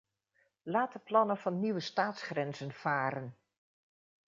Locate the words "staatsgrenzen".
1.79-2.71